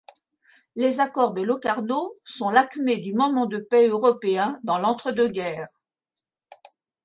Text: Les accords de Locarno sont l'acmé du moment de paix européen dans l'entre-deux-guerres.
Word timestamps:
Les 0.75 0.99
accords 0.99 1.31
de 1.35 1.43
Locarno 1.43 2.15
sont 2.23 2.49
l'acmé 2.49 2.97
du 2.97 3.13
moment 3.13 3.45
de 3.45 3.59
paix 3.59 3.87
européen 3.87 4.59
dans 4.63 4.79
l'entre-deux-guerres. 4.79 5.67